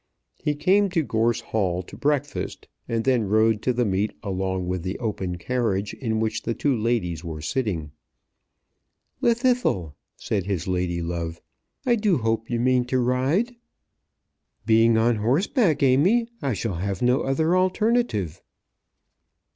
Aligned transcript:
He 0.41 0.55
came 0.55 0.89
to 0.89 1.03
Gorse 1.03 1.41
Hall 1.41 1.83
to 1.83 1.95
breakfast, 1.95 2.67
and 2.89 3.03
then 3.03 3.25
rode 3.27 3.61
to 3.61 3.71
the 3.71 3.85
meet 3.85 4.13
along 4.23 4.67
with 4.67 4.81
the 4.81 4.97
open 4.97 5.37
carriage 5.37 5.93
in 5.93 6.19
which 6.19 6.41
the 6.41 6.55
two 6.55 6.75
ladies 6.75 7.23
were 7.23 7.39
sitting. 7.39 7.91
"Llwddythlw," 9.21 9.93
said 10.15 10.47
his 10.47 10.67
lady 10.67 11.03
love, 11.03 11.39
"I 11.85 11.97
do 11.97 12.17
hope 12.17 12.49
you 12.49 12.59
mean 12.59 12.83
to 12.85 12.97
ride." 12.97 13.55
"Being 14.65 14.97
on 14.97 15.17
horseback, 15.17 15.83
Amy, 15.83 16.29
I 16.41 16.53
shall 16.53 16.77
have 16.81 17.03
no 17.03 17.21
other 17.21 17.55
alternative." 17.55 18.41